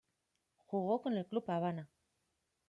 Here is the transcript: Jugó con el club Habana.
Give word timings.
Jugó 0.65 0.99
con 1.03 1.15
el 1.15 1.27
club 1.27 1.43
Habana. 1.51 1.87